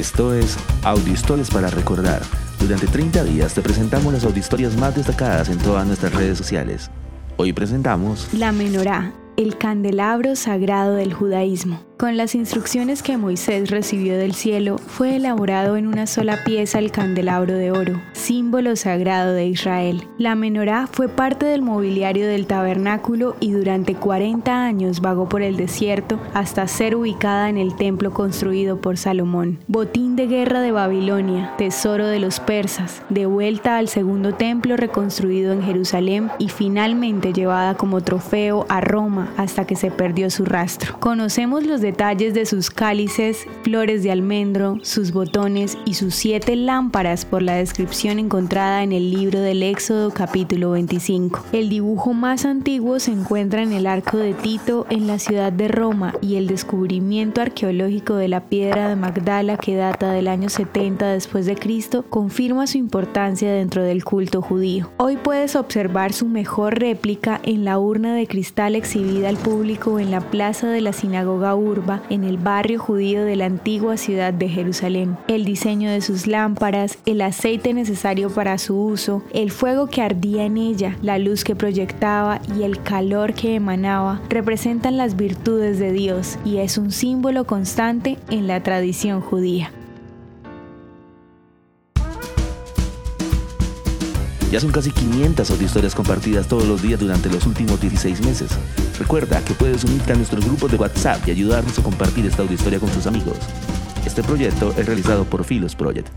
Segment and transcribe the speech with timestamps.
[0.00, 2.22] Esto es Audiohistorias para Recordar.
[2.58, 6.90] Durante 30 días te presentamos las audiohistorias más destacadas en todas nuestras redes sociales.
[7.36, 11.89] Hoy presentamos La menorá, el candelabro sagrado del judaísmo.
[12.00, 16.92] Con las instrucciones que Moisés recibió del cielo, fue elaborado en una sola pieza el
[16.92, 20.04] candelabro de oro, símbolo sagrado de Israel.
[20.16, 25.58] La menorá fue parte del mobiliario del tabernáculo y durante 40 años vagó por el
[25.58, 29.58] desierto hasta ser ubicada en el templo construido por Salomón.
[29.66, 35.52] Botín de guerra de Babilonia, tesoro de los persas, de vuelta al segundo templo reconstruido
[35.52, 40.98] en Jerusalén y finalmente llevada como trofeo a Roma hasta que se perdió su rastro.
[40.98, 47.24] Conocemos los detalles de sus cálices, flores de almendro, sus botones y sus siete lámparas
[47.24, 51.44] por la descripción encontrada en el libro del Éxodo capítulo 25.
[51.52, 55.68] El dibujo más antiguo se encuentra en el arco de Tito en la ciudad de
[55.68, 61.06] Roma y el descubrimiento arqueológico de la piedra de Magdala que data del año 70
[61.08, 64.90] después de Cristo confirma su importancia dentro del culto judío.
[64.96, 70.10] Hoy puedes observar su mejor réplica en la urna de cristal exhibida al público en
[70.10, 71.54] la plaza de la sinagoga
[72.10, 75.16] En el barrio judío de la antigua ciudad de Jerusalén.
[75.28, 80.44] El diseño de sus lámparas, el aceite necesario para su uso, el fuego que ardía
[80.44, 85.92] en ella, la luz que proyectaba y el calor que emanaba representan las virtudes de
[85.92, 89.72] Dios y es un símbolo constante en la tradición judía.
[94.50, 98.50] Ya son casi 500 audiohistorias compartidas todos los días durante los últimos 16 meses.
[98.98, 102.80] Recuerda que puedes unirte a nuestros grupos de WhatsApp y ayudarnos a compartir esta audiohistoria
[102.80, 103.36] con tus amigos.
[104.04, 106.08] Este proyecto es realizado por Philos Project.